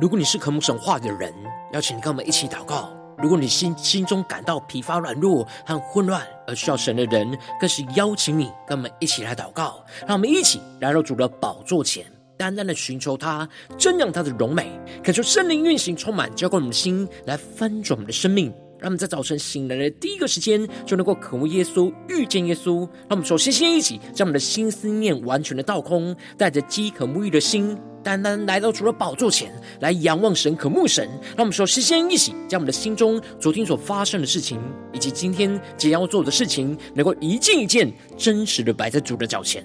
[0.00, 1.34] 如果你是渴慕神话的人，
[1.72, 2.88] 邀请你跟我们一起祷告；
[3.20, 9.84] 如果你心心中感到疲乏、软弱和混乱而需要神的人，更是邀请你跟我们一起来祷告。
[10.06, 12.06] 让我们一起来到主的宝座前，
[12.36, 14.70] 单单的寻求他，瞻仰他的荣美，
[15.02, 18.54] 感受圣灵运行充满，浇灌我们的心，来翻转我们的生命。
[18.80, 22.88] 让我们在早晨醒来的第一个时间，就能够渴慕耶稣、遇见耶稣。
[23.08, 31.08] 让我们首先先一起将我们的心思念完全的倒空，带着饥渴沐浴的心，单单来到主的宝座前来仰望神、渴慕神。
[31.36, 34.60] 让我们首先先一起将我们的心中昨天所发生的事情，
[34.92, 39.64] 以及今天即将要做的事情，能够一件一件真实的摆在主的脚前。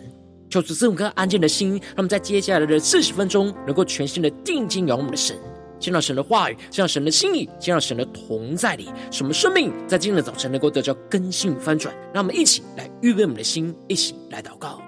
[0.49, 5.35] 求主赐我们颗安静的心，让我们在接下来的四十分钟，能够全心的定睛仰望我们的神。
[5.79, 11.93] 见到神的话语，见到神的心意，见到神的同在里，使我们生命在今天的早晨能够得到更新翻转。
[12.13, 14.79] 让我们一起来预备我们的心，一起来祷告。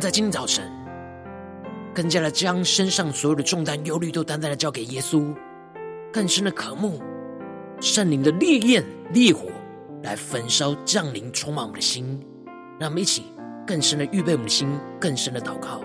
[0.00, 0.70] 在今天早晨，
[1.94, 5.34] 更加的将身上所有的重担、忧虑都单单的交给耶稣。
[6.12, 7.02] 更深的渴慕，
[7.80, 9.48] 圣灵的烈焰、烈火
[10.02, 12.24] 来焚烧、降临、充满我们的心，
[12.78, 13.24] 让我们一起
[13.66, 14.68] 更深的预备我们的心，
[15.00, 15.80] 更深的祷告。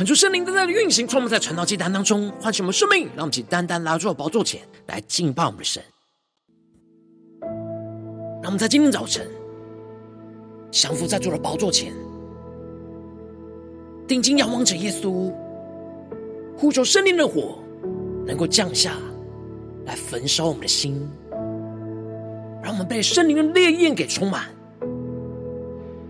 [0.00, 5.82] 恳求圣灵在那里运行，充满在传道祭坛当中，唤醒我们生命，让我们请单单拉住宝座前来敬拜我们的神。
[8.40, 9.28] 让我们在今天早晨
[10.70, 11.92] 降服在主的宝座前，
[14.08, 15.30] 定睛仰望着耶稣，
[16.56, 17.58] 呼求圣灵的火
[18.26, 18.96] 能够降下
[19.84, 20.98] 来焚烧我们的心，
[22.62, 24.48] 让我们被圣灵的烈焰给充满，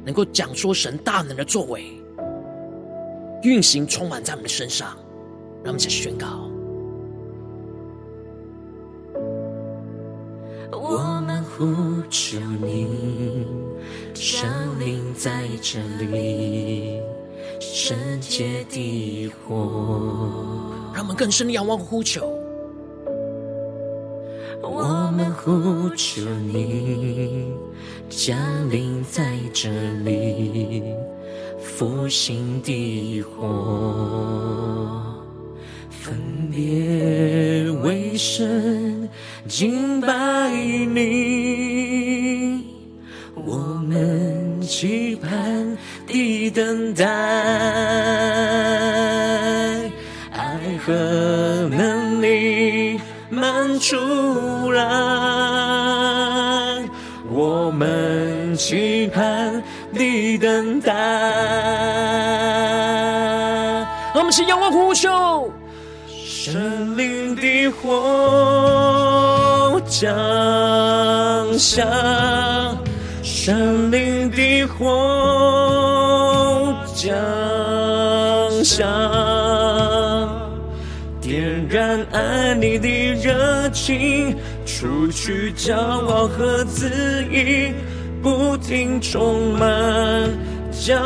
[0.05, 2.00] 能够讲出神大能的作为。
[3.43, 4.97] 运行充满在我们的身上，
[5.63, 6.49] 让我们去宣告。
[10.73, 13.47] 我们呼求你，
[14.13, 17.01] 降临在这里，
[17.61, 20.75] 圣洁的火。
[20.93, 22.29] 让我们更深的仰望呼求。
[24.63, 27.55] 我们呼求你，
[28.11, 28.37] 降
[28.71, 29.71] 临在这
[30.05, 30.95] 里。
[31.81, 33.41] 复兴的火，
[35.89, 36.15] 分
[36.51, 39.09] 别为圣，
[39.49, 42.67] 敬拜你，
[43.35, 43.57] 我
[43.89, 45.75] 们期盼
[46.07, 47.07] 的等待，
[50.33, 50.93] 爱和
[51.71, 53.97] 能力满出
[54.73, 54.85] 来，
[57.31, 59.63] 我们期盼。
[60.81, 60.89] 的等待，
[64.15, 65.53] 我们是仰望呼求，
[66.09, 70.17] 圣灵的火降
[71.59, 71.85] 下，
[73.23, 74.87] 圣灵的火
[76.95, 77.15] 降
[78.65, 78.87] 下，
[81.21, 82.89] 点燃爱你的
[83.23, 86.89] 热情，除去骄傲和自
[87.31, 87.75] 意。
[88.23, 89.67] 不停充满
[90.83, 90.97] 交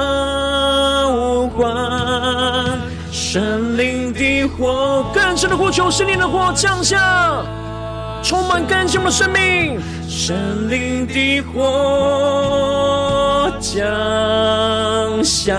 [1.49, 2.79] 换，
[3.11, 7.45] 圣灵的火，更深的呼求，圣灵的火降下，
[8.23, 9.81] 充满更新的生命。
[10.09, 13.85] 圣灵的火降
[15.25, 15.57] 下，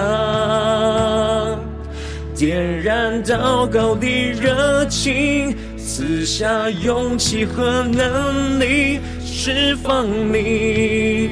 [2.37, 9.01] 点燃祷告的热情，赐下勇气和能力。
[9.25, 11.29] 释放你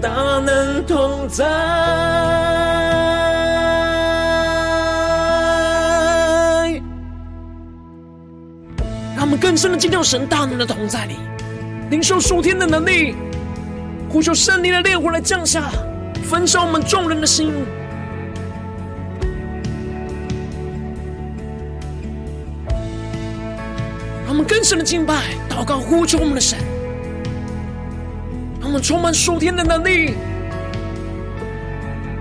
[0.00, 1.44] 大能同在，
[9.16, 11.16] 让我们更深的进入神大能的同在里，
[11.90, 13.16] 领受属天的能力，
[14.08, 15.64] 呼求圣灵的烈火来降下，
[16.22, 17.52] 焚烧我们众人的心，
[24.24, 26.56] 让我们更深的敬拜、祷告、呼求我们的神。
[28.80, 30.14] 充满属天的能力，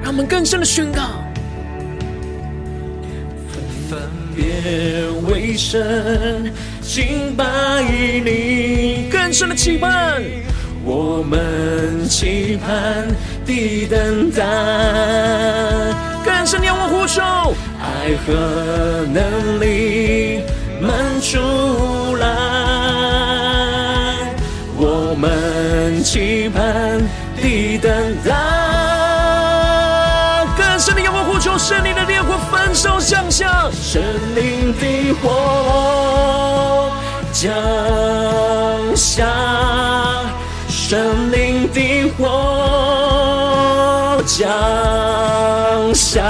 [0.02, 1.02] 让我们更深的宣告。
[3.90, 4.00] 分
[4.36, 4.44] 别
[5.30, 6.52] 为神，
[6.82, 7.46] 敬拜
[8.24, 10.22] 你，更深的期盼。
[10.84, 13.08] 我们期盼
[13.46, 14.44] 的等待。
[16.24, 17.22] 更深仰望呼求，
[17.82, 20.42] 爱和能力
[20.82, 21.38] 满出
[22.16, 22.57] 来，我
[25.18, 27.00] 们期盼
[27.36, 28.34] 的等待。
[30.56, 34.02] 更深的仰望呼求，圣灵的烈火焚烧降下，圣
[34.36, 36.92] 灵的火
[37.34, 37.52] 降
[38.96, 39.26] 下，
[40.70, 42.24] 圣灵的火
[44.26, 44.48] 降
[45.94, 46.22] 下，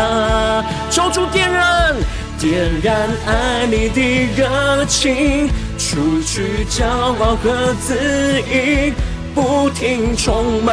[0.90, 1.96] 抽出点燃，
[2.40, 4.02] 点燃爱你的
[4.36, 5.50] 热情，
[5.98, 7.96] 除去骄傲和自
[8.42, 8.94] 义，
[9.34, 10.72] 不停充满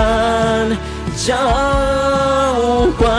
[1.16, 1.34] 浇
[2.98, 3.10] 灌。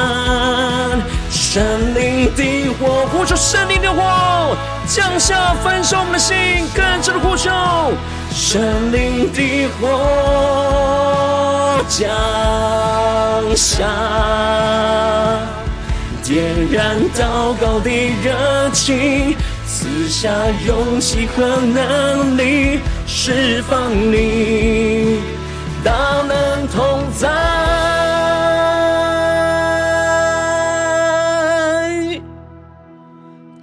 [1.32, 4.56] 圣灵的火，呼求圣灵的火
[4.86, 6.36] 降下，焚烧我们的心，
[6.76, 7.50] 更深的呼求。
[8.32, 8.62] 圣
[8.92, 9.84] 灵的火
[11.90, 12.08] 降
[13.56, 13.84] 下，
[16.24, 17.90] 点燃祷告的
[18.22, 19.36] 热情，
[19.96, 20.30] 赐下
[20.68, 25.22] 勇气和能力，释放你
[25.86, 25.94] 大
[26.28, 27.30] 能同在。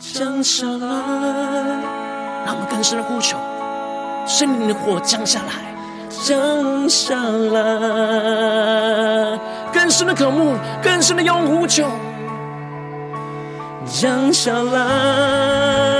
[0.00, 0.86] 降下来，
[2.46, 3.36] 让我们更深的呼求，
[4.26, 5.52] 圣灵的火降下来，
[6.08, 7.14] 降下
[7.52, 7.60] 来，
[9.70, 11.84] 更深的渴慕，更深的用呼求，
[13.84, 15.91] 降下来，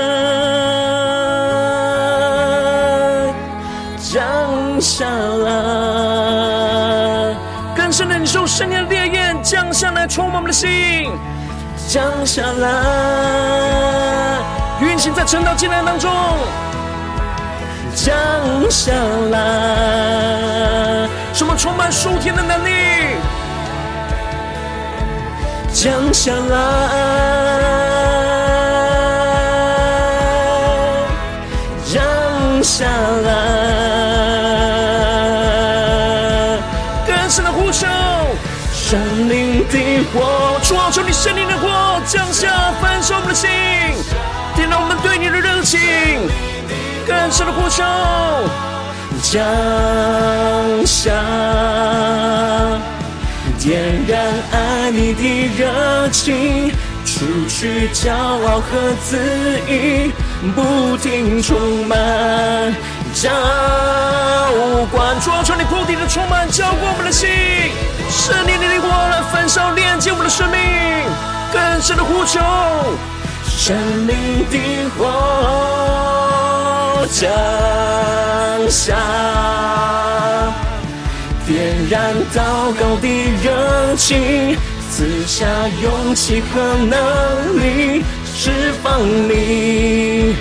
[4.83, 5.51] 下来，
[7.73, 11.09] 更深的领受圣灵的烈焰降下来，充满我们的心。
[11.87, 12.67] 降下来，
[14.81, 16.11] 运行在晨祷祭坛当中。
[17.95, 18.11] 降
[18.69, 18.91] 下
[19.31, 22.71] 来，什么充满属天的能力？
[25.71, 27.62] 降下来，
[47.05, 47.83] 更深的呼求，
[49.21, 49.43] 降
[50.85, 51.11] 下，
[53.59, 54.21] 点燃
[54.51, 56.71] 爱你的热情，
[57.05, 59.17] 除去骄傲和自
[59.67, 60.11] 义，
[60.55, 61.97] 不停充满。
[63.13, 63.29] 浇
[64.91, 67.29] 灌，主啊，求你铺底的充满，浇灌我们的心，
[68.09, 70.59] 圣灵的火来焚烧，连接我们的生命，
[71.51, 72.39] 更深的呼求，
[73.45, 73.75] 圣
[74.07, 75.05] 灵的火
[77.13, 77.29] 降
[78.71, 78.97] 下，
[81.45, 83.07] 点燃祷告的
[83.43, 84.57] 热情，
[84.89, 88.99] 赐下勇气和能力，释放
[89.29, 90.35] 你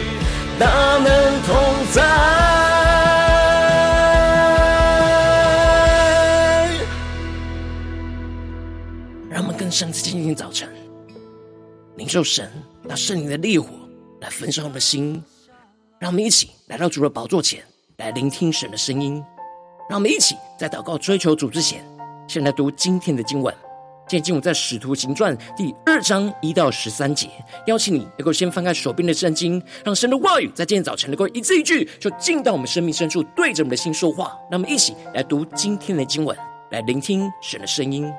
[0.59, 0.67] 大
[0.99, 1.55] 能同
[1.93, 2.03] 在。
[9.71, 10.69] 像在今天早晨，
[11.97, 12.53] 领受神
[12.83, 13.69] 那圣灵的烈火
[14.21, 15.25] 来焚烧我们的心，
[16.03, 17.63] 让我们一起来到主的宝座前
[17.99, 19.23] 来聆听神的声音。
[19.89, 21.85] 让我们一起在祷告追求主之前，
[22.27, 23.55] 先来读今天的经文。
[24.09, 27.29] 今天经文在《使徒行传》第二章一到十三节。
[27.69, 34.37] 邀请你能够先翻开手边的圣经，让神的话语在今天早晨能够一字一句，就进到我们生命深处，对着我们的心说话。
[34.51, 36.37] 让我们一起来读今天的经文，
[36.73, 38.13] 来聆听神的声音。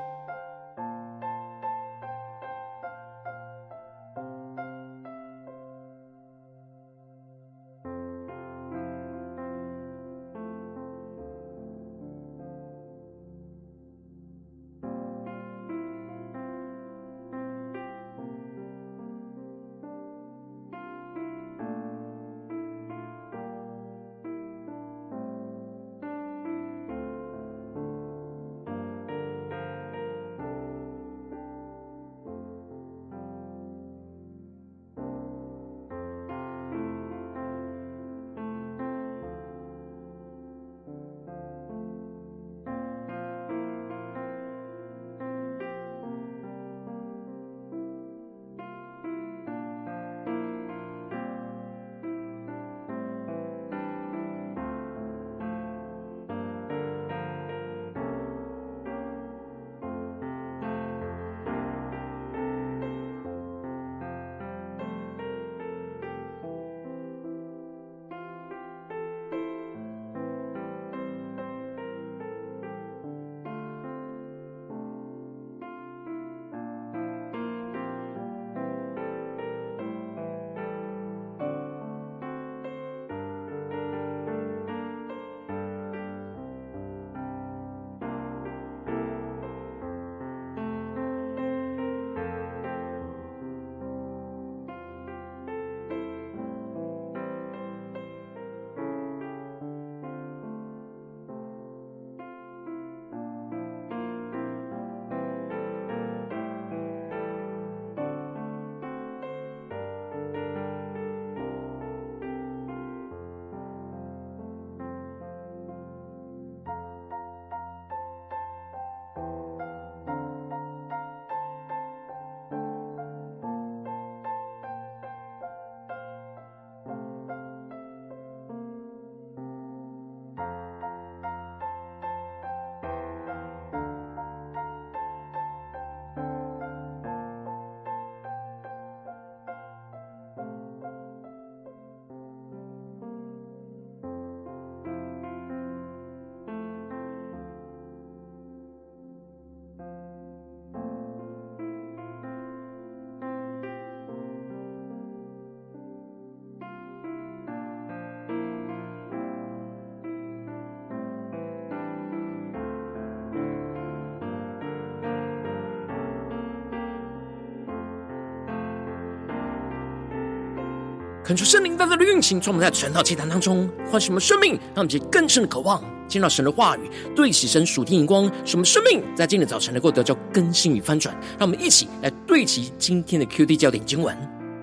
[171.33, 176.81] 恳求圣灵大大的运行，从我们在晨祷祭坛当中唤醒我们生命，让我们结更深的渴望，见到神的话语，
[177.15, 181.11] 对齐神属天眼光，使我们生命在今天早晨能够得到更新与翻转。
[181.39, 184.15] 让我们一起来对齐今天的 QD 焦点经文，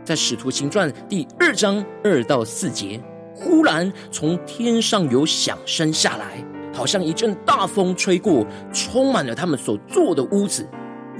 [0.04, 3.02] 在使徒行传第二章二到四节。
[3.34, 6.40] 忽然从天上有响声下来，
[6.72, 10.64] 好像一阵大风吹过，充满了他们所坐的屋子。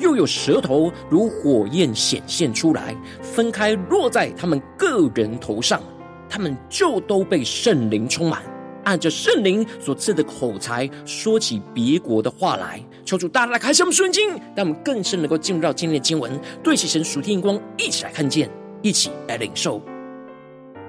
[0.01, 5.81] 又有舌头如火焰显现出来，分开落在他们个人头上，
[6.29, 8.43] 他们就都被圣灵充满，
[8.85, 12.83] 按着圣灵所赐的口才说起别国的话来。
[13.05, 18.49] 求主大大开启我们属灵眼睛，让我们更深能够进入到今天的经文，对齐神属天光，一起来看见，
[18.83, 19.81] 一起来领受。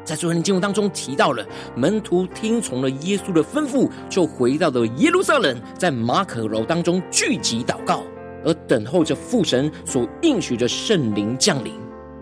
[0.03, 8.03] 在昨天的经文当中提到了门徒听从了耶稣的吩咐，就回到了耶路撒冷，在马可楼当中聚集祷告。
[8.44, 11.74] 而等候着父神所应许的圣灵降临，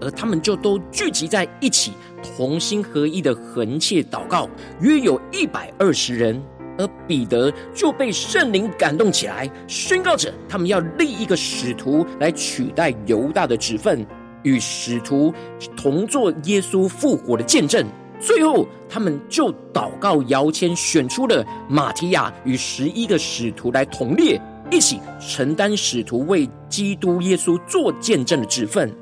[0.01, 1.93] 而他们就都聚集在一起，
[2.37, 4.47] 同心合一的恒切祷告，
[4.81, 6.41] 约有一百二十人。
[6.77, 14.07] 而彼得就被圣灵感动起来，宣告着他们要立一个使徒来取代犹大的职分，
[14.43, 15.33] 与使徒
[15.75, 17.85] 同作耶稣复活的见证。
[18.17, 24.41] 最后，他们就祷告摇签，选出了马提亚与十一个使徒来同列。
[24.71, 28.93] 一起承担使徒为基督耶稣做见证的职分，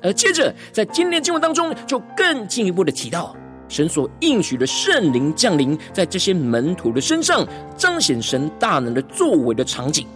[0.00, 3.34] 而接着在今天的经文当中，就更进一步的提到
[3.68, 10.06] 神所应许的圣灵降临在这些门徒的身上，彰显神大能的作为的场景。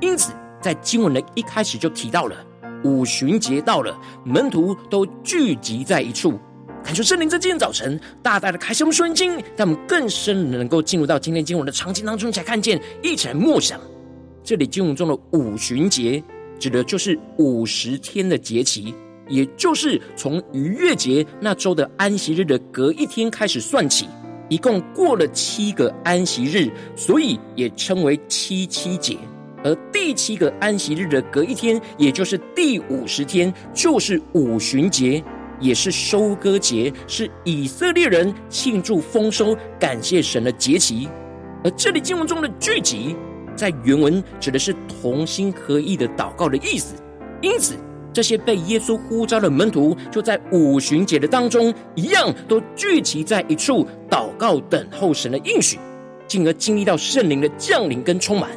[0.00, 2.36] 因此，在经文的一开始就提到了
[2.84, 6.38] 五旬节到了，门徒都聚集在一处，
[6.84, 13.80] 恳求圣灵在今天早晨大大的开启我们属灵经，让我们更深的能够进入到今天经文的场景当中，才看见，一起来默想。
[14.48, 16.24] 这里经文中的五旬节，
[16.58, 18.94] 指的就是五十天的节期，
[19.28, 24.08] 也就是从逾越节那周的安息日的隔一天开始算起，
[24.48, 29.18] 一共过了七个安息日，所以也称为七七节。
[29.62, 35.22] 而第七个安息日的隔一天，也就是第五十天，就是五旬节，
[35.60, 41.06] 也是收割节，是以色列人庆祝丰收、感谢神的节期。
[41.62, 43.14] 而这里经文中的聚集。
[43.58, 44.72] 在原文指的是
[45.02, 46.94] 同心合意的祷告的意思，
[47.42, 47.74] 因此
[48.12, 55.76] 这些被耶稣呼召的门徒就在五旬节的当中，一样都聚集在一处祷告，等候神的应许，
[56.28, 58.48] 进而经历到圣灵的降临跟充满。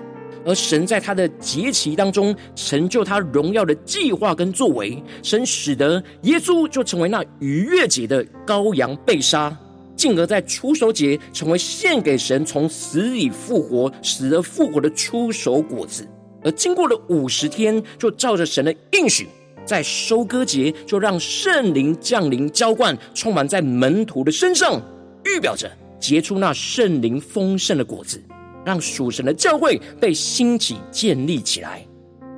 [0.43, 9.55] 而神在他的节期当中成就他荣耀的计划跟作为，神使得耶稣就成为那逾越节的羔羊被杀。
[9.95, 16.03] 进而，在初熟节成为献给神从死里复活、死而复活的初熟果子；
[16.43, 19.27] 而经过了五十天，就照着神的应许，
[19.65, 24.81] 在收割节就让圣灵降临、浇灌，充满在门徒的身上，
[25.25, 25.69] 预表着
[25.99, 28.19] 结出那圣灵丰盛的果子，
[28.65, 31.85] 让属神的教会被兴起建立起来。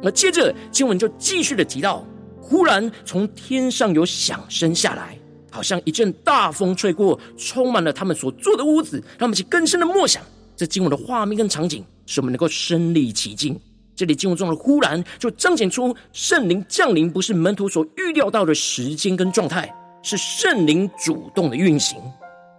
[0.03, 2.05] 而接着经文就继续的提到，
[2.41, 5.17] 忽然从天上有响声下来。
[5.53, 10.23] 好像一阵大风吹过，充满了他们所住的屋子，让我们去更深的默想
[10.55, 13.59] 这经文的画面跟场景，使我们能够身历其境。
[13.95, 21.99] 这里经文中的“忽然”就彰显出圣灵降临不是门徒所预料到的时间跟状态，是圣灵主动的运行。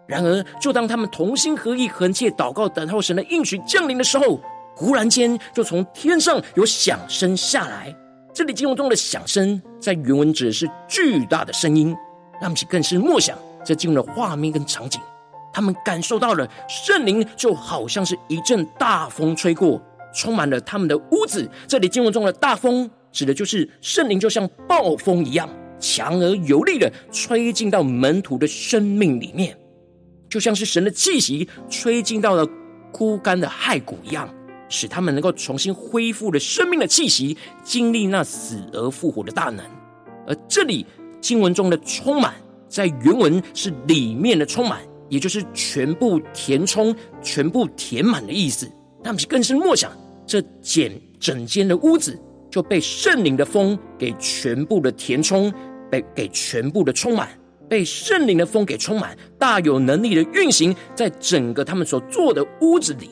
[0.06, 4.40] 然而，就当他们同心合意、恒切祷告、等候神的应许降临的时候，
[4.76, 7.92] 忽然间就从天上有响声下来。
[8.32, 11.96] 这里经文中的响声，在原文指的是巨大的声音。
[12.44, 15.00] 他们更是默想这进入的画面跟场景，
[15.50, 19.80] 他们感受到了圣灵就好像是一阵大风吹过，
[20.14, 21.48] 充满了他们的屋子。
[21.66, 25.48] 这里经文中的大风，指的就是圣灵就像暴风一样，
[25.80, 29.56] 强而有力的吹进到门徒的生命里面，
[30.28, 32.46] 就像是神的气息吹进到了
[32.92, 34.28] 枯干的骸骨一样，
[34.68, 39.64] 使他们能够重新恢复了生命的气息，经历那死而复活的大能。
[40.26, 40.84] 而这里。
[41.24, 42.34] 经文中的充满，
[42.68, 48.70] 在原文是里面的充满，也就是全部填充、全部填满的意思。
[49.02, 49.90] 他们是更深默想，
[50.26, 55.50] 这间整间的屋子就被圣灵的风给全部的填充，
[55.90, 57.30] 被给全部的充满，
[57.70, 63.08] 被圣灵的风给充满，大有能力的运行在整个他们所做的屋子里。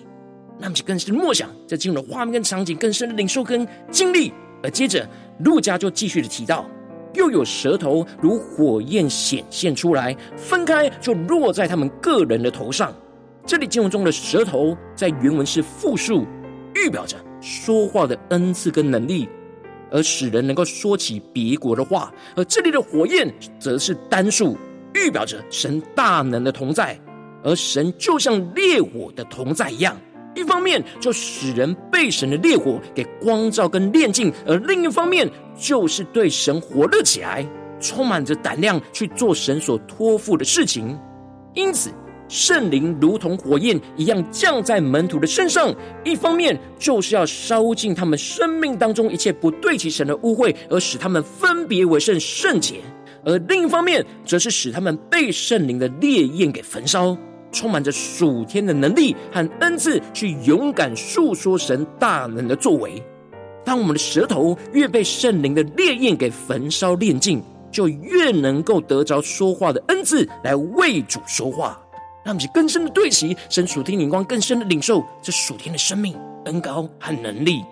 [0.59, 4.31] 那么就更深默想，这进入了画面跟场景，更深的领受跟经历。
[4.63, 6.69] 而接着，路加就继续的提到。
[7.15, 12.93] 又有舌头如火焰显现出来，分开就落在他们个人的头上。
[13.45, 16.25] 这里经文中的舌头在原文是复数，
[16.75, 19.29] 预表着说话的恩赐跟能力，
[19.91, 22.13] 而使人能够说起别国的话。
[22.37, 24.57] 而这里的火焰则是单数，
[24.95, 26.99] 预表着神大能的同在，
[27.43, 29.97] 而神就像烈火的同在一样，
[30.35, 37.47] 一方面就使人被神的烈火给光照跟炼净，而另一方面就是对神火热起来，
[37.81, 40.99] 充满着胆量去做神所托付的事情。
[41.55, 41.91] 因此，
[42.29, 52.77] 圣灵如同火焰一样降在门徒的身上，一方面就是要烧尽他们生命当中一切不对齐神的污秽，而使他们分别为圣圣洁；
[53.23, 57.15] 而另一方面，则是使他们被圣灵的烈焰给焚烧，
[57.53, 63.03] 充满着属天的能力和恩赐，去勇敢述说神大能的作为。
[63.65, 71.79] 当我们的舌头越被圣灵的烈焰给焚烧炼净，就越能够得着说话的恩赐来为主说话。
[72.25, 77.63] 让我们更深的对齐神属天灵光，更深的领受这属天的生命恩膏和能力。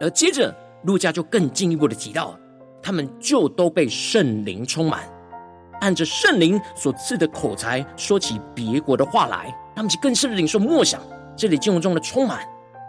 [0.00, 2.38] 而接着，路加就更进一步的提到，
[2.82, 5.02] 他们就都被圣灵充满，
[5.80, 9.54] 按着圣灵所赐的口才说起别国的话来。
[9.74, 11.00] 他们就更深的领受默想，
[11.36, 12.40] 这里经文中的充满，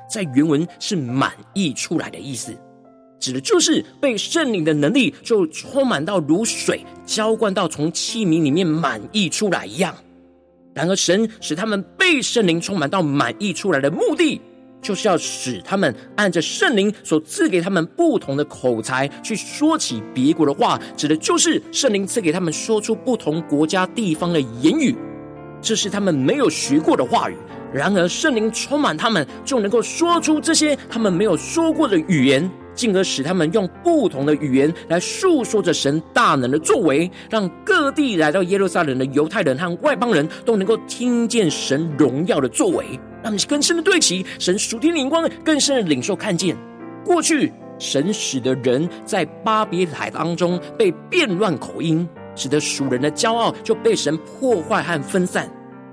[0.10, 2.54] 在原文是满溢出来的意思。
[3.20, 9.96] 指的就是被圣灵的能力就充满到如水浇灌到从器皿里面满溢出来一样。
[10.74, 14.42] 然而，神使他们被圣灵充满到满溢出来的目的，
[14.82, 24.96] 就是要使他们按着圣灵所赐给他们不同的口才去说起别国的话，指的就是圣灵赐给他们说出不同国家地方的言语，
[25.62, 27.36] 这是他们没有学过的话语。
[27.74, 32.50] 然而，圣灵充满他们，就能够说出这些他们没有说过的语言。
[32.74, 42.98] 进而使他们用不同的语言来述说着神大能的作为，让各地来到耶路撒冷的犹太人和外邦人都能够听见神荣耀的作为。
[43.24, 46.56] 让我们更深的对齐神属天灵光，更深的领受看见，
[47.06, 55.50] 过去神使的人在巴别海当中被变乱口音，使得属人的骄傲就被神破坏和分散。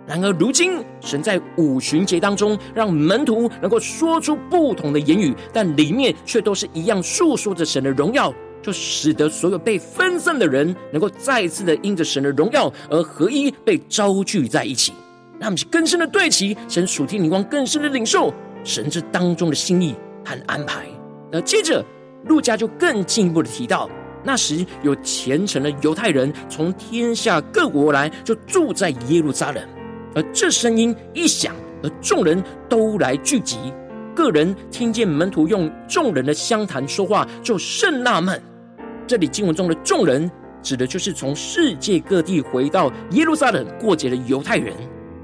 [0.06, 14.94] 然而，如今神在五旬节当中，让门徒能够说出不同的言语，但里面却都是一样述说着神的荣耀，就使得所有被分散的人能够再次的因着神的荣耀而合一，被招聚在一起。
[15.38, 18.32] 让我们更深的对齐神属天灵光，更深的领受
[18.64, 20.86] 神这当中的心意和安排。
[21.30, 21.84] 那接着，
[22.24, 23.88] 路加就更进一步的提到，
[24.24, 29.62] 那时有虔诚的犹太人从天下各国来，就住在耶路撒冷。
[30.14, 33.58] 而这声音一响，而众人都来聚集。
[34.14, 38.42] 个人听见门徒用众人的相谈说话，就甚纳闷。
[39.06, 40.28] 这里经文中的众人，
[40.60, 44.74] 指的就是从世界各地回到耶路撒冷过节的犹太人，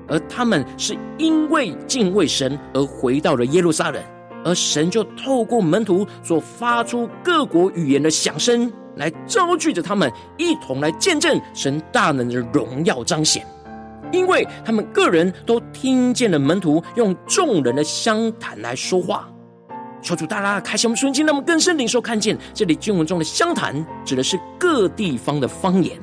[0.09, 4.03] 而他们是因为敬畏神而回到了耶路撒冷，
[4.45, 13.47] 而神就透过门徒所发出各国语言的响声，来招聚着他们一同来见证神大能的荣耀彰显。
[14.12, 19.29] 因为他们个人都听见了门徒用众人的相谈来说话，
[20.01, 25.99] 求主大大开启我们瞬间，让我们更深领受看见这里经文中的相谈指的是各地方的方言，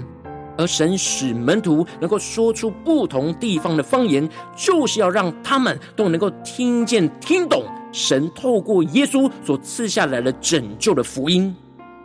[0.61, 11.53] 而神使门徒能够说出不同地方的方言，就是要让他们都能够听见、听懂神透过耶稣所赐下来的拯救的福音。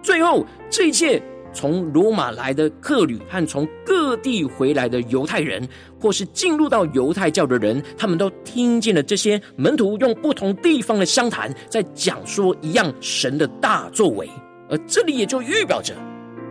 [0.02, 1.22] 最后，这一切。
[1.52, 5.66] 从罗马来的客旅和从各地回来的犹太人，
[5.98, 14.28] 或是进入到犹太教的人，他们都听见了这些门徒用不同地方的相谈，在讲说一样神的大作为。
[14.68, 15.94] 而这里也就预表着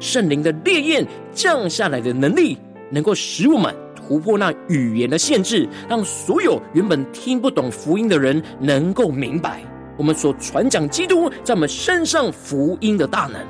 [0.05, 2.55] 圣灵的烈焰降下来的能力，
[2.91, 9.63] 能够使我们突破那语言的限制，让所有原本听不懂福音的人能够明白
[9.97, 13.41] 我们所传讲基督在我们身上福音的大能。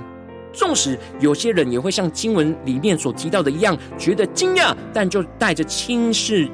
[0.53, 6.47] 纵使有些人也会像经文里面所提到的一样，觉得惊讶，但就带着轻视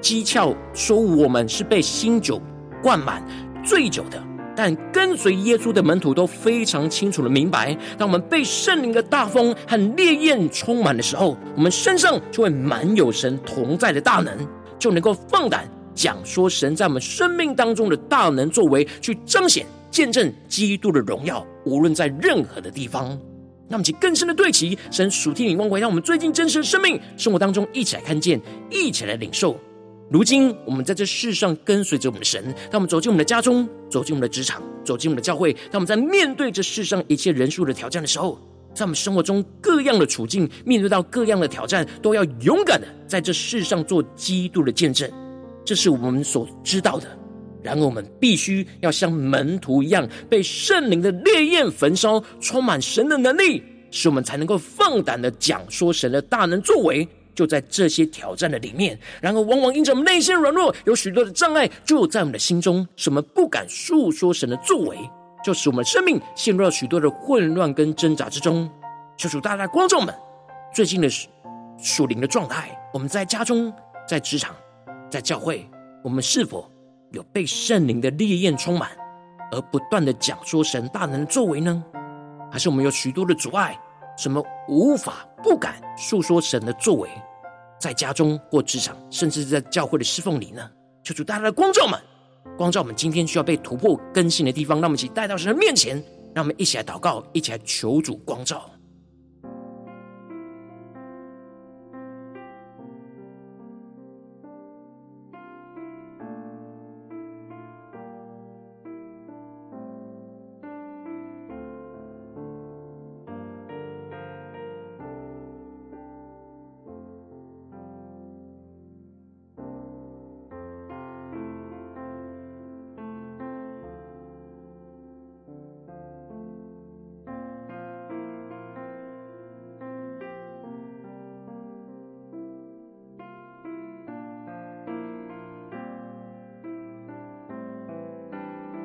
[0.00, 2.40] 讥诮说我们是被新酒
[2.80, 3.20] 灌满
[3.64, 4.22] 醉酒的。
[4.58, 14.36] 但跟随耶稣的门徒都非常清楚的明白，当我们被圣灵的大风和烈焰充满的时候，我们身上就会满有神同在的大能，
[14.76, 23.16] 就能够放胆讲说神在我们生命当中的大能作为，去彰显见证基督的荣耀，无论在任何的地方。
[23.68, 28.40] 那么，请更深的对齐神属天灵光，回到我们最近真实的生命生活当中，一起来看见，
[28.72, 29.56] 一起来领受。
[30.10, 38.40] 如今，我们在这世上跟随着我们的神，当我们走进我们的家中，走进我们的职场，走进我们的教会，当我们在面对这世上一切人数的挑战的时候，
[38.74, 45.10] 在我们生活中各样的处境，面对到各样的挑战，都要勇敢的在这世上做基督的见证。
[45.62, 47.06] 这是我们所知道的。
[47.62, 57.06] 然而，我们必须要像门徒一样，被圣灵的烈焰焚烧，充满神的能力，使我们才能够放胆的讲说神的大能作为。
[57.38, 64.98] 就在这些挑战的里面，然而往往因着我们内心软弱，有许多的障碍，就在我们的心中，使我们不敢述说神的作为，
[65.44, 68.68] 就使我们生命陷入了许多的混乱跟挣扎之中。
[69.16, 70.12] 求主大大观众们，
[70.74, 71.08] 最近的
[71.80, 73.72] 属灵的状态，我们在家中、
[74.04, 74.52] 在职场、
[75.08, 75.64] 在教会，
[76.02, 76.68] 我们是否
[77.12, 78.90] 有被圣灵的烈焰充满，
[79.52, 81.84] 而不断的讲说神大能的作为呢？
[82.50, 83.78] 还是我们有许多的阻碍，
[84.16, 87.08] 什么无法、不敢述说神的作为？
[87.78, 90.68] 在家中或职场，甚至在教会的侍奉里呢？
[91.04, 91.98] 求主大大的光照们，
[92.56, 95.96] 光照我们今天需要被突破更新的地方，让我们一起带到神的面前，
[96.34, 98.70] 让我们一起来祷告，一起来求主光照。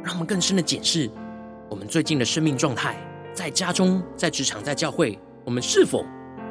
[0.03, 1.09] 让我们更深的检视
[1.69, 2.97] 我们最近的生命状态，
[3.33, 6.05] 在家中、在职场、在教会，我们是否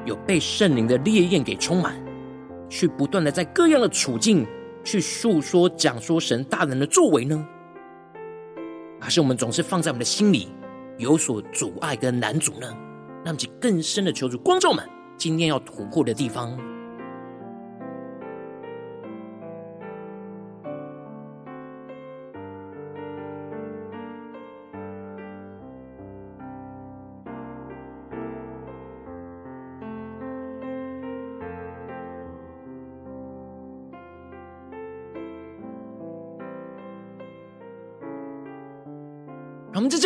[0.07, 1.95] 有被圣灵的烈焰给充满，
[2.69, 4.47] 去不断的在各样的处境
[4.83, 7.47] 去述说、讲说神大能的作为呢？
[8.99, 10.49] 还是我们总是放在我们的心里
[10.97, 12.67] 有所阻碍跟难阻呢？
[13.25, 14.89] 让我们更深的求助光照们，
[15.19, 16.59] 今天要突破的地方。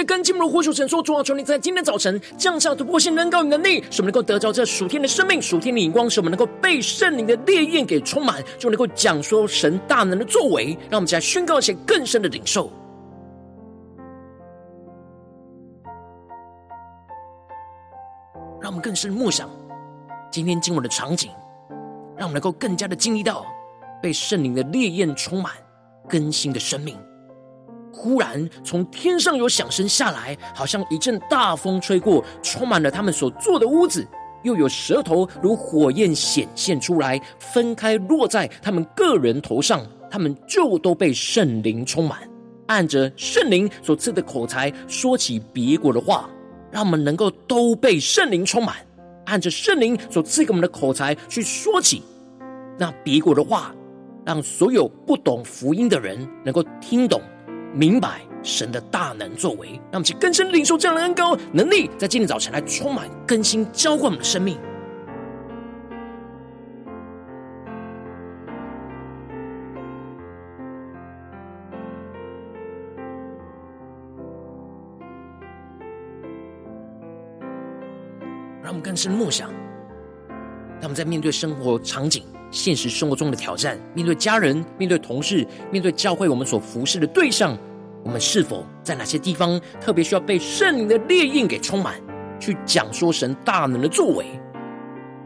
[0.07, 10.77] 让我们在这跟进我们的呼求神说：主啊，求你在今天早晨降下突破性能高与能力，使我们能够得着这属天的生命、属天的眼光，使我们能够被圣灵的烈焰给充满，就能够讲说神大能的作为。
[10.90, 12.71] 让我们一起来宣告一些更深的领受，
[18.61, 19.51] 让我们更深默想
[20.31, 21.31] 今天经文的场景，
[22.16, 23.45] 让我们能够更加的经历到
[24.03, 25.53] 被圣灵的烈焰充满、
[26.09, 26.97] 更新的生命。
[27.96, 34.06] 忽然从天上有响声下来，好像一阵大风吹过，充满了他们所坐的屋子。
[34.42, 42.18] 又有舌头如火焰显现出来，分开落在他们个人头上，他们就都被圣灵充满，
[42.66, 46.28] 按着圣灵所赐的口才说起别国的话，
[46.70, 48.76] 让我们能够都被圣灵充满，
[49.24, 52.02] 按着圣灵所赐给我们的口才去说起
[52.78, 53.74] 那别国的话，
[54.24, 57.20] 让所有不懂福音的人能够听懂。
[57.76, 64.58] 明白神的大能作为，让我们去更深领受这样的恩膏能力，在今天早晨来充满更新浇灌我们的生命。
[78.62, 79.50] 让我们更深默想，
[80.80, 82.24] 当我们在面对生活场景。
[82.52, 87.58] 现实生活中的挑战，面对家人，面对同事，面对教会，我们所服侍的对象，
[88.07, 92.01] 我们是否在哪些地方特别需要被圣灵的烈焰给充满，
[92.38, 94.27] 去讲说神大能的作为？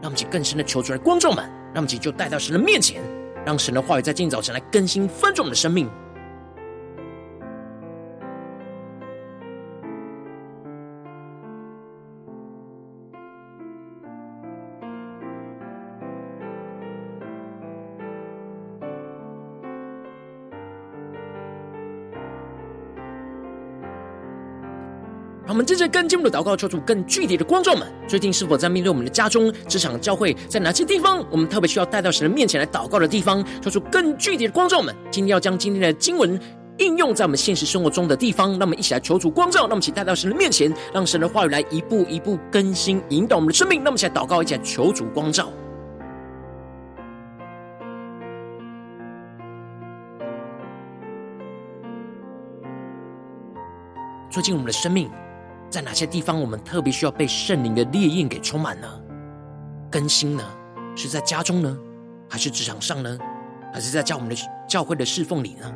[0.01, 2.99] 让我们去更深的求出来，观众们，让我们去就带到神的面前，
[3.45, 5.87] 让神的话语在今早晨来更新翻转我们的生命。
[25.51, 27.85] 我们接着更进一步的祷告，求主更具体的光照们。
[28.07, 33.43] 最近是否在面对我们的家中、职场、教会，在哪些地方，我们特别需要带到神的面前来祷告的地方？
[33.61, 34.95] 求主更具体的光照们。
[35.11, 36.39] 今天要将今天的经文
[36.77, 39.63] 应用在我们现实生活中的地方，让我们一起来求主光照。
[39.63, 43.79] 让我们一起带到神的面前，让神的话语来一步一步更新引导我们的生命。
[43.79, 45.51] 让我们一起来祷告，一起来求主光照。
[54.29, 55.11] 最近我们的生命。
[55.71, 58.87] 在哪些地方，我们特别需要被圣灵的烈焰给充满呢？
[59.89, 60.43] 更新呢？
[60.97, 61.77] 是在家中呢，
[62.29, 63.17] 还是职场上呢，
[63.73, 64.35] 还是在教我们的
[64.67, 65.73] 教会的侍奉里呢？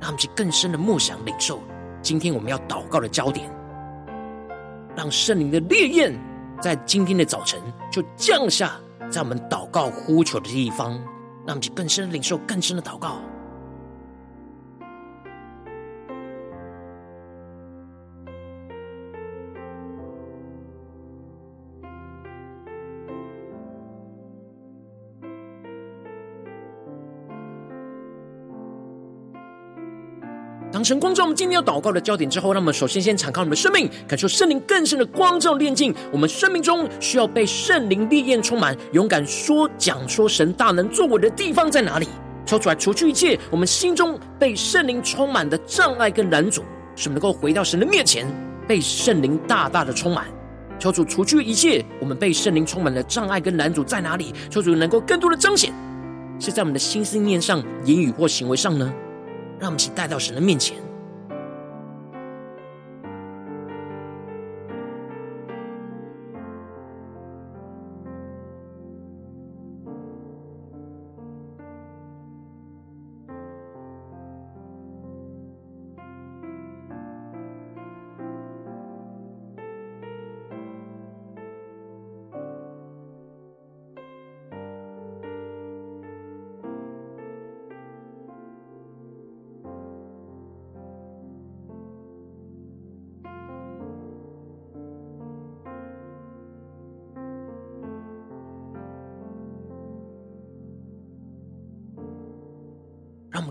[0.00, 1.60] 让我们去更深的默想领受
[2.00, 3.52] 今天我们要祷告的焦点，
[4.96, 6.18] 让圣灵的烈焰
[6.58, 7.60] 在今天的早晨
[7.92, 8.80] 就降下
[9.10, 10.92] 在我们祷告呼求的地方，
[11.46, 13.20] 让我们去更深的领受更深的祷告。
[30.84, 35.94] 神光照我们今天要祷告的焦点之后，那我们首先先敞开我们的生命，感受圣灵更深的光照炼净。
[36.12, 42.08] 我们生命中需要被圣灵烈焰充满，勇敢说讲说神大能作为的地方在哪里？
[42.46, 46.62] 抽出来，除去一切我们心中被圣灵充满的障碍跟拦阻，
[46.96, 48.26] 使我们能够回到神的面前，
[48.66, 50.26] 被圣灵大大的充满。
[50.78, 54.34] 求主除去一切我们被圣灵充满的障碍跟拦阻在哪里？
[54.48, 55.72] 求主能够更多的彰显，
[56.40, 58.92] 是在我们的心思念上、言语或行为上呢？
[59.60, 60.89] 让我们一起带到神的面前。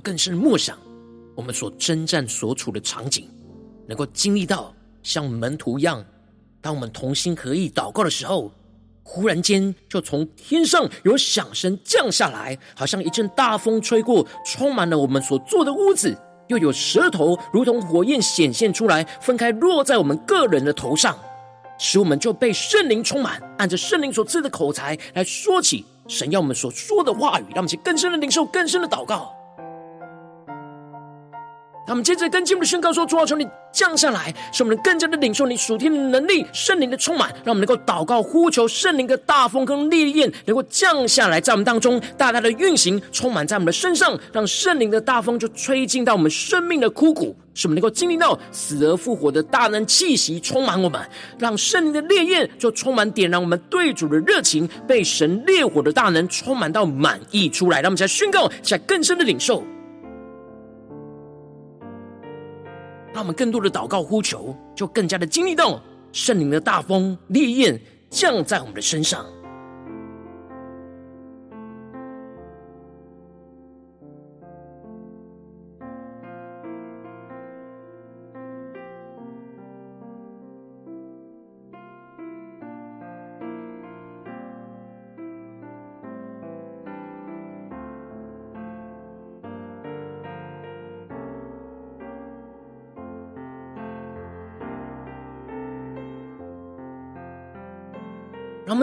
[0.10, 0.76] 更深的默想，
[1.36, 3.30] 我们所征战所处的场景，
[3.88, 6.04] 能够经历到像门徒一样，
[6.60, 8.52] 当我们同心合意祷告的时候，
[9.04, 16.18] 忽然间就从天上有响声降下来，好像一阵大风吹过，充满了我们所坐的屋子，
[16.48, 21.16] 又有舌头如同火焰显现出来，分开落在我们个人的头上，
[21.78, 29.36] 使我们就被圣灵充满，按着圣灵所赐的口才来说起神要我们所说的话语，让我们去更深的领受，更深的祷告。
[31.90, 51.02] 他们接着跟进的宣告说：“主啊，求你降下来，使我们更加的领受你属天的能力、圣灵的充满，让我们能够祷告呼求圣灵的大风跟烈焰能够降下来，在我们当中大大的运行，充满在我们的身上，让圣灵的大风就吹进到我们生命的枯骨，使我们能够经历到死而复活的大能气息充满我们，
[51.40, 59.64] 让圣灵的烈焰就充满点燃我们对主的热情，被神烈火的大能充满到满溢出来，让我们再宣告，再更深的领受。”
[63.20, 67.78] 让我们更多的祷告呼求，就更加的经历到圣灵的大风烈焰
[68.10, 69.26] 降在我们的身上。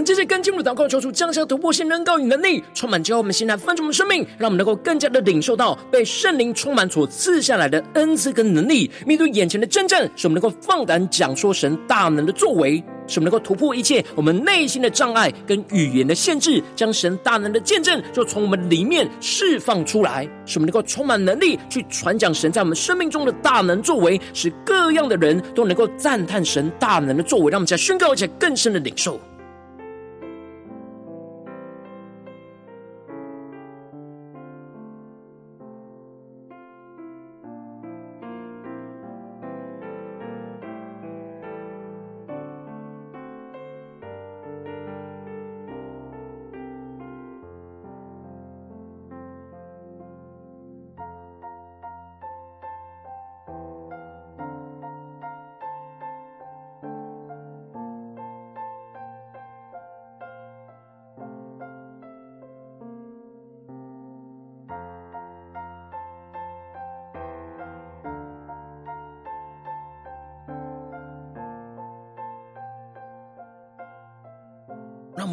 [0.07, 12.77] 接着跟进我们的祷告，求主降下突破性能高与能力，充满之后，我们现在翻出我们生命，让我们能够更加的领受到被圣灵充满所赐下来的恩赐跟能力，面对眼前的征战，使我们能够放胆讲说神大能的作为，
[13.09, 29.21] 使我们能够突破一切我们内心的障碍跟语言的限制，将神大能的见证就从我们里面释放出来，使我们能够充满能力去传讲神在我们生命中的大能作为，使各样的人都能够赞叹神大能的作为，让我们再宣告一些更深的领受。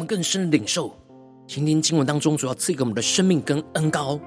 [0.06, 0.94] 更深的领受，
[1.46, 4.18] 今天经文当中主要赐给我们的生命跟恩膏，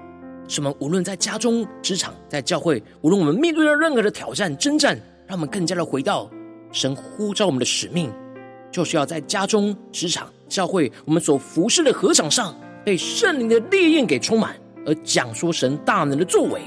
[0.47, 6.29] 使我们无论在家中、职场、在教会，无论我们面对了任何的挑战、征战，让我们更加的回到
[6.71, 8.11] 神呼召我们的使命，
[8.71, 16.61] 就是要在家中、职场、教会，我们所服侍的禾场上，被圣灵的烈焰给充满，而讲说神大能的作为，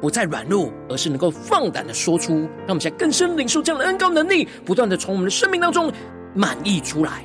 [0.00, 2.34] 不再软弱，而是能够放胆的说出。
[2.34, 5.92] 让我们在更深领受这样的恩膏能力，不断的从我们的生命当中。
[6.34, 7.24] 满溢出来。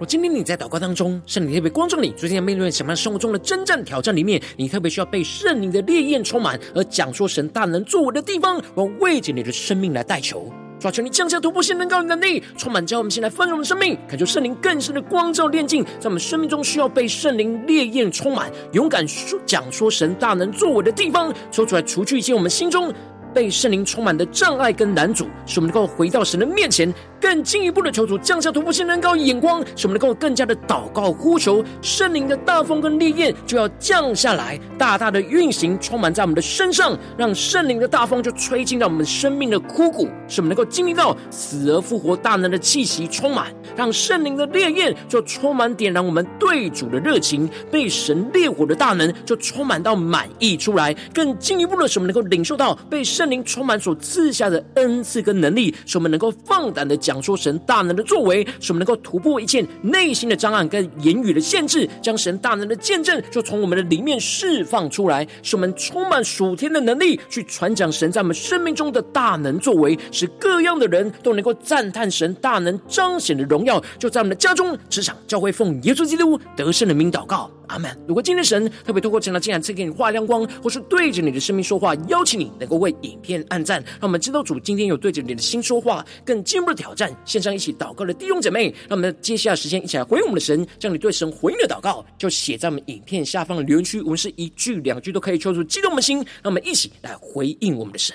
[0.00, 10.52] 我今天你在祷告当中，圣灵特别光照你，最近在面对什么样生活中的征战挑战里面，你特别需要被圣灵的烈焰充满，而讲说神大能作为的地方，我要为着你的生命来代求，
[10.92, 22.94] 求你降下突破性能高能力，充满叫我们先来丰盛的生命，感受圣灵更深的光照炼净，在我们生命中需要被圣灵烈焰充满，勇敢说讲说神大能作为的地方，说出来除去一些我们心中
[23.34, 26.94] 被圣灵充满的障碍跟拦阻，使我们能够回到神的面前。
[27.20, 50.94] 更进一步的求主降下突破性能高眼光，使我们能够更加的祷告呼求圣灵的大风跟烈焰就要降下来，大大的运行充满在我们的身上，让圣灵的大风就吹进到我们生命的枯骨，使我们能够经历到死而复活大能的气息充满，让圣灵的烈焰就充满点燃我们对主的热情，被神烈火的大能就充满到满溢出来。
[51.12, 56.96] 更进一步的，使我们能够领受到被圣灵充满所赐下的恩赐跟能力，使我们能够放胆的。
[57.08, 77.50] 讲说神大能的作为，使我们能够突破一切内心的障碍跟言语的限制，将神大能的见证就从我们的里面释放出来，使我们充满属天的能力，去传讲神在我们生命中的大能作为，使各样的人都能够赞叹神大能彰显的荣耀，就在我们的家中、职场、教会，奉耶稣基督得胜的名祷告。
[77.68, 77.90] 阿门。
[78.06, 87.14] 如果今天神特别透过这样的经文赐给你画亮光，或是对着你的生命说话，邀请你能够为影片按赞，让我们知道主今天有对着你的心说话，更进一步的挑战。
[87.24, 98.14] 线上一起祷告的弟兄姐妹，让我们接下来时间一起来回应我们的神，将你对神回应的祷告就写在我们影片下方的留言区，我们是一句两句都可以抽出激动的心，让我们一起来回应我们的神。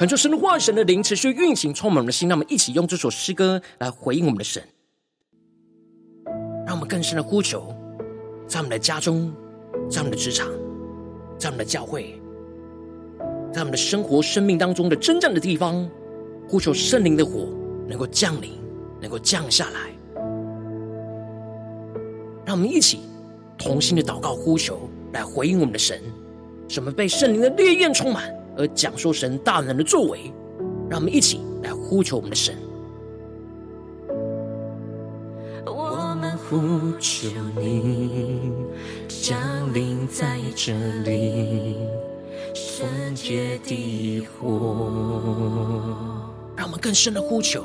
[0.00, 2.26] 恳求神的话语、神的灵持续运行，充满我们的心。
[2.26, 4.62] 让我们一起用这首诗歌来回应我们的神，
[6.64, 7.76] 让我们更深的呼求，
[8.46, 9.30] 在我们的家中，
[9.90, 10.48] 在我们的职场，
[11.36, 12.18] 在我们的教会，
[13.52, 15.86] 在我们的生活、生命当中的真正的地方，
[16.48, 17.50] 呼求圣灵的火
[17.86, 18.52] 能够降临，
[19.02, 19.90] 能够降下来。
[22.46, 23.00] 让我们一起
[23.58, 26.00] 同心的祷告、呼求，来回应我们的神，
[26.68, 28.34] 使我们被圣灵的烈焰充满。
[28.56, 30.32] 而讲说神大能的作为，
[30.88, 32.54] 让我们一起来呼求我们的神。
[35.66, 36.58] 我们呼
[36.98, 38.52] 求你
[39.08, 39.38] 降
[39.72, 40.72] 临在这
[41.04, 41.76] 里，
[42.54, 44.48] 圣洁的火，
[46.56, 47.64] 让我们更深的呼求。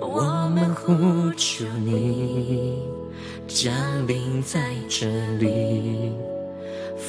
[0.00, 2.82] 我们呼求你
[3.46, 3.72] 降
[4.06, 5.06] 临在这
[5.38, 6.12] 里。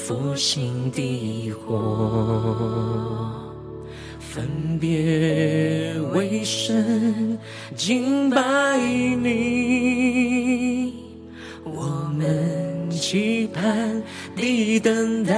[0.08, 3.32] 复兴的火，
[4.20, 7.40] 分别为神，
[7.76, 10.94] 敬拜你。
[11.64, 14.04] 我们期盼
[14.36, 15.34] 的等待，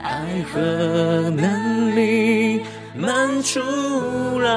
[0.00, 2.60] 爱和能力
[2.96, 3.58] 满出
[4.38, 4.52] 来，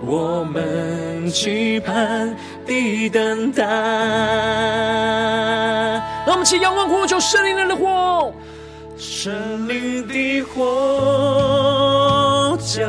[0.00, 2.34] 我们期盼
[2.68, 3.64] 的等待。
[6.24, 8.32] 让我们一起仰望呼求圣灵的火，
[8.96, 12.86] 圣灵的火降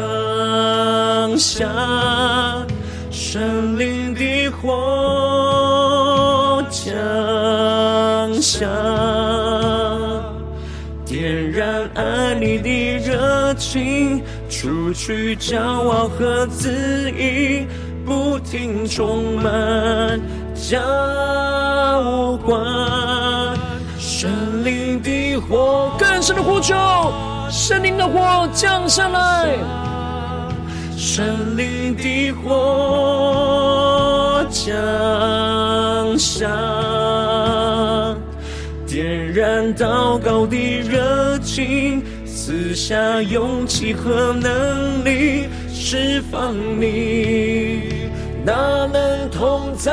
[1.38, 1.65] 下。
[3.11, 6.91] 圣灵的火降
[8.41, 8.65] 下，
[11.05, 17.67] 点燃爱你的热情，除去骄傲和自意，
[18.52, 20.20] 听充满
[20.56, 20.80] 浇
[22.43, 22.60] 灌。
[24.00, 26.74] 圣灵的火更深的呼求，
[27.52, 29.56] 圣灵的火降下来。
[30.97, 34.74] 圣灵的火降
[36.18, 36.50] 下，
[38.88, 47.78] 点燃祷告的热情，赐下勇气和能力，释放你
[48.50, 48.56] 大
[48.91, 49.91] 能同在。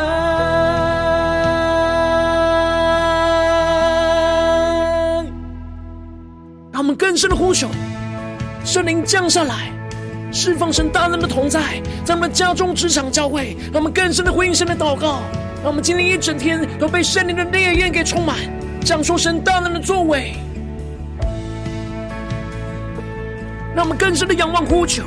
[6.73, 7.69] 让我们更深的呼求，
[8.65, 9.71] 圣灵降下来。
[10.33, 15.21] 释放神大能的同在，在我们家中、职场、教会，让我们更深的回应神的祷告。
[15.63, 18.39] 让我们今天一整天都被圣灵的烈焰给充满，
[18.81, 20.33] 讲述神大能的作为。
[23.75, 25.03] 让我们更深的仰望呼求，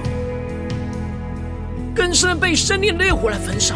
[2.00, 3.76] 更深被圣灵的烈火来焚烧。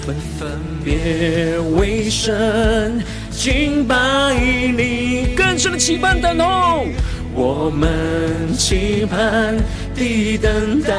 [0.00, 0.50] 分分
[0.84, 3.00] 别为圣。
[3.30, 3.96] 敬拜
[4.34, 6.84] 你，更深的期盼等候，
[7.32, 9.56] 我们期盼
[9.94, 10.92] 的等待，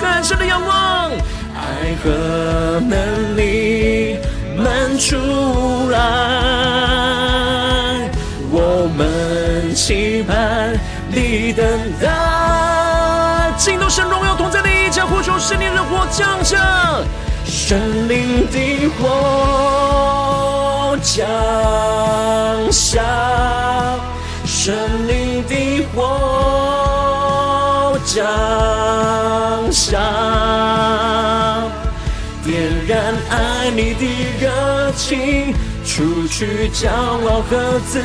[0.00, 1.10] 更深的仰望，
[1.54, 4.16] 爱和能力
[4.56, 5.16] 满出
[5.90, 5.98] 来，
[9.78, 10.74] 期盼
[11.08, 11.64] 你等
[12.00, 16.58] 待，尽都神荣耀同在的一家，呼求圣灵的火降下，
[17.46, 20.98] 圣灵的火。
[21.00, 21.24] 降
[22.72, 23.00] 下，
[24.44, 24.74] 圣
[25.06, 28.26] 灵的火降
[29.70, 29.96] 下，
[32.44, 34.04] 点燃爱你的
[34.40, 35.54] 热情，
[35.84, 38.02] 除去骄傲和自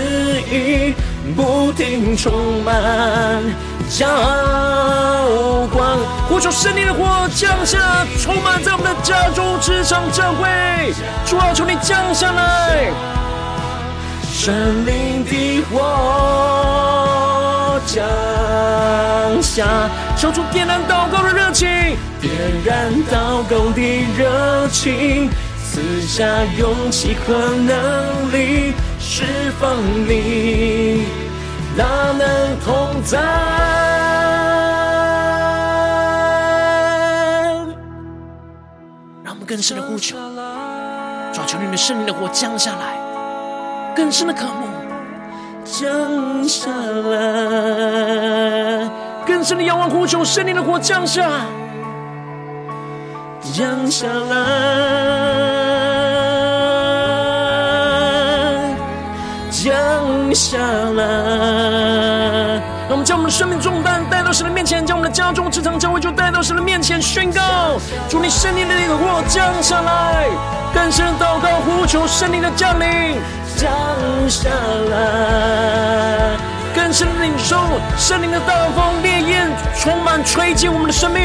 [0.52, 0.94] 意，
[1.36, 2.74] 不停充满
[3.90, 4.08] 浇
[5.72, 5.98] 灌。
[6.28, 10.94] 呼求圣灵的火降下，充满在我们的家中、职场、教会。
[11.26, 12.92] 主啊，求你降下来，
[14.32, 14.54] 圣
[14.86, 15.80] 灵的火
[17.86, 18.04] 降
[19.42, 19.66] 下，
[20.18, 21.68] 烧出点燃祷告的热情，
[22.22, 22.32] 点
[22.66, 23.82] 燃祷告的
[24.18, 25.30] 热情，
[25.64, 26.26] 赐下
[26.58, 28.74] 勇气和能力，
[29.16, 29.24] 释
[29.60, 29.78] 放
[30.10, 31.06] 你
[31.78, 31.86] 大
[32.18, 33.20] 能同在。
[39.24, 40.18] 让我们更深的呼求，
[41.32, 42.98] 主求你的圣灵的火降下来，
[43.96, 44.66] 更深的渴慕
[45.64, 48.90] 降下来，
[49.28, 51.30] 更深的仰望呼求，圣灵的火降下，
[53.54, 55.53] 降下来，
[60.34, 61.04] 降下来。
[62.88, 67.80] 让我们将我们的生命重担带到神的面前，将我们的家中、职场、教会就带到神的面前宣告：
[68.10, 70.26] 主你圣灵的烈火降下来，
[70.74, 73.22] 更深祷告呼求圣灵的降临，
[73.56, 73.70] 降
[74.28, 74.50] 下
[74.90, 76.38] 来，
[76.76, 77.56] 更深领受
[77.98, 79.48] 圣灵的大风烈焰
[79.80, 81.22] 充满吹进我们的生命。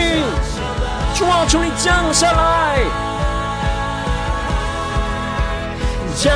[1.15, 2.79] 主啊，求你降下来。
[6.21, 6.31] 降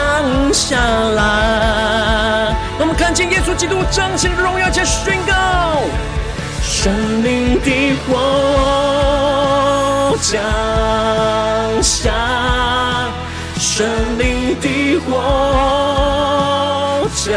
[0.54, 5.34] 下来，我们看见耶稣基督彰显的荣耀，且宣告：
[6.62, 6.92] 圣
[7.24, 8.12] 灵的火
[10.22, 10.40] 降
[11.82, 12.12] 下，
[13.58, 13.84] 圣
[14.18, 15.10] 灵的火
[17.12, 17.34] 降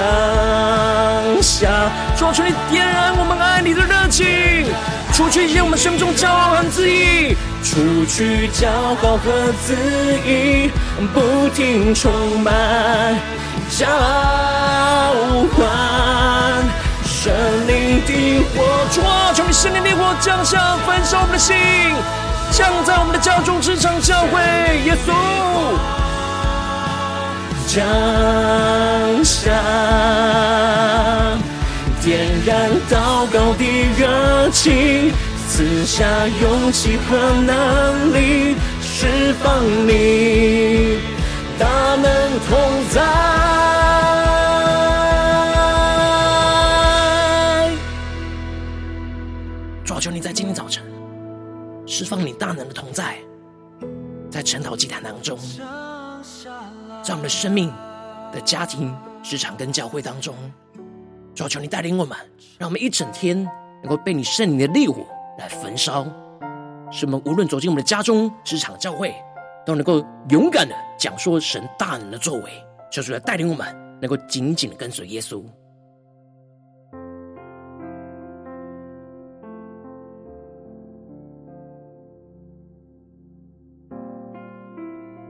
[1.42, 1.68] 下，
[2.16, 4.68] 主啊，求你点燃我们爱你的热情，
[5.12, 7.35] 除去一切我们生中骄傲和自义。
[7.76, 9.76] 除去骄傲和自
[10.26, 10.72] 义，
[11.14, 13.14] 不停充满
[13.70, 13.86] 浇
[15.58, 15.68] 灌，
[17.04, 17.34] 圣
[17.68, 18.64] 灵的火，
[18.94, 21.54] 主啊，求你圣灵的火降下，焚烧我们的心，
[22.50, 24.40] 降在我们的家中、职场、教会，
[24.86, 25.12] 耶稣
[27.68, 27.84] 降
[29.22, 29.52] 下，
[32.02, 33.66] 点燃祷告的
[33.98, 35.12] 热情，
[35.56, 41.00] 赐下勇气和能力，释放你
[41.58, 42.04] 大能
[42.50, 43.02] 同在。
[49.86, 50.84] 主啊，求你在今天早晨
[51.88, 53.16] 释放你大能的同在，
[54.30, 55.40] 在晨祷祭坛当中，
[57.02, 57.72] 在我们的生命
[58.34, 58.94] 的家庭、
[59.24, 60.36] 职场跟教会当中。
[61.34, 62.18] 主啊，求你带领我们，
[62.58, 63.42] 让我们一整天
[63.82, 65.06] 能够被你圣灵的烈火
[65.38, 66.06] 来焚烧，
[66.92, 69.14] 使我们无论走进我们的家中、职场、教会，
[69.66, 72.44] 都能够勇敢的讲说神大能的作为。
[72.92, 73.68] 求主来带领我们，
[74.02, 75.44] 能够紧紧的跟随耶稣。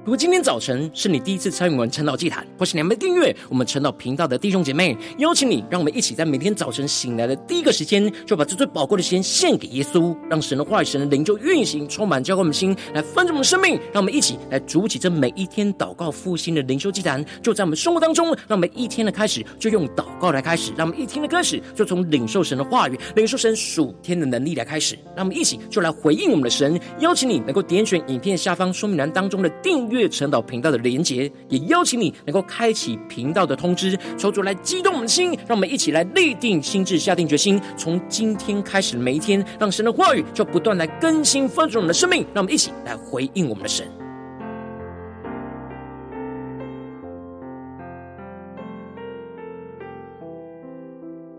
[0.06, 13.80] 如果今天早晨是你第一次参与我们晨祷祭坛，或是你还没订阅我们晨祷频道的弟兄姐妹，邀请你，让我们一起在每天早晨醒来的第一个时间，就把这最宝贵的时间献给耶稣，让神的话语、神的灵就运行，充满教灌我们心，来翻转我们生命。
[13.92, 18.28] 让我们一起来筑起这每一天祷告复兴的灵修祭坛，就在我们生活当中。
[18.28, 24.96] 让我们一天的开始就用祷告来开始，让我们一天的开始就从领受神的话语、领受神属天的能力来开始。
[25.16, 26.80] 让我们一起就来回应我们的神。
[27.00, 29.95] 邀请你能够点选影片下方说明栏当中的订阅。
[29.96, 44.05] 月晨导频道的连结，也邀请你能够开启频道的通知，求主来激动我们的心，让我们一起来立定心智，下定决心，从今天开始的每一天，让神的话语就不断来更新丰足我们的生命，让我们一起来回应我们的神。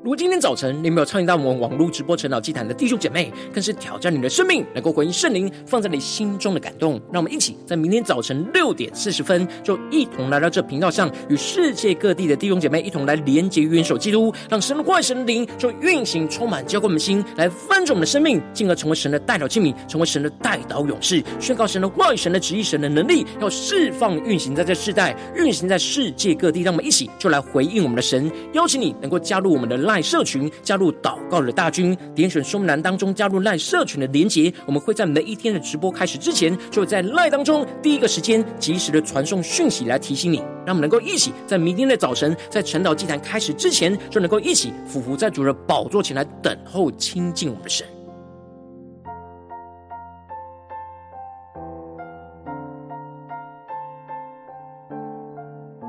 [0.06, 6.92] 如今天早晨你没有参与到我们网络直播晨祷祭坛的弟兄姐妹，更是挑战你的生命，能够回应圣灵放在你心中的感动。
[7.12, 26.62] 让我们一起在明天早晨六点四十分，就一同来到这频道上，与世界各地的弟兄姐妹一同来连接、元首基督，让神的话、神灵就运行、充满、浇灌我们心，来翻转我们的生命，进而成为神的代祷器皿，成为神的代祷勇士，宣告神的话、神的旨意、神的能力，要释放、运行在这世代，运行在世界各地。
[26.62, 34.52] 让我们一起就来回应我们的神，邀请你能够加入我们的 LINE 赖社群，加入祷告的大军，点选说明栏当中加入赖社群的连结。
[34.66, 40.36] 我们会在每一天的直播开始之前，就会在赖当中第一个时间及时的传送讯息来提醒你，
[40.66, 47.95] 让我们能够一起在明天的早晨，在晨岛祭坛开始之前，就能够一起俯伏在主的宝座前来等候亲近我们的神。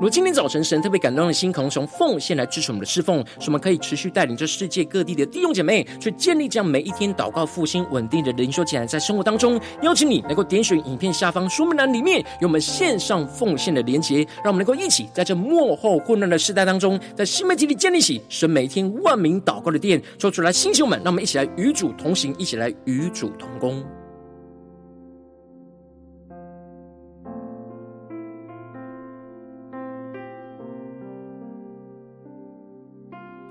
[0.00, 23.84] 如今天早晨神特别感动的心，可能从奉献来支持我们的侍奉，使我们可以持续带领着世界各地的弟兄姐妹，去建立这样每一天祷告复兴稳定的灵修起来，在生活当中，邀请你能够点选影片下方说明栏里面有我们线上奉献的连结，让我们能够一起在这末后混乱的时代当中，在新媒体里建立起神每天万名祷告的殿，说出来，星球们，让我们一起来与主同行，一起来与主同工。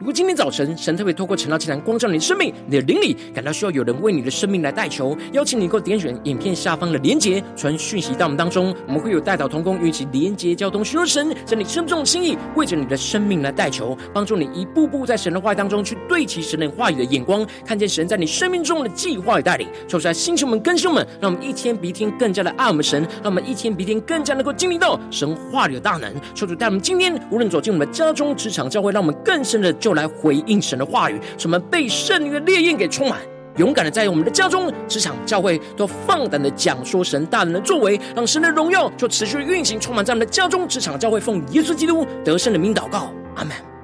[0.07, 19.67] 果今天早晨神特别透过晨祷祭坛光照你的生命，你的灵里感到需要有人为你的生命来代求，邀请你能够点选影片下方的连结，传讯息到我们当中，我们会有代祷同工与其连结交通，寻求神在你生命中的心意，为着你的生命来代求，帮助你一步步在神的话语当中去对齐神的话语的眼光，看见神在你生命中的计划与带领。
[19.89, 26.09] 求主来星球们、更新们，让我们一天比一天更加的爱我们神，让我们一天比一天更加能够经历到神话语的大能。
[26.33, 33.19] 求主带我们今天无论走进我们的家中、职场、教会，让我们更深的就来回应神的话语，什么被圣灵的烈焰给充满，
[33.57, 43.76] 勇敢的在我们的家中、职场、教会都放胆的讲说神大能的作为，让神的荣耀就持续运行，充满在我们的家中、职场、教会，奉耶稣基督得胜的名祷告，阿门。